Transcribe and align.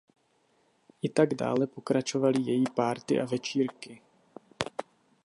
I 1.01 1.09
tak 1.09 1.33
dále 1.33 1.67
pokračovaly 1.67 2.41
její 2.41 2.63
party 2.75 3.21
a 3.21 3.25
večírky. 3.25 4.01